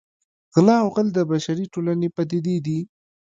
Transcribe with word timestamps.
غلا 0.53 0.75
او 0.83 0.87
غل 0.95 1.07
د 1.13 1.19
بشري 1.31 1.65
ټولنې 1.73 2.07
پدیدې 2.15 2.57
دي 2.65 2.79